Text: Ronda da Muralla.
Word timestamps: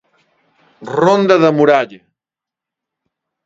Ronda 0.99 1.35
da 1.43 1.51
Muralla. 1.57 1.99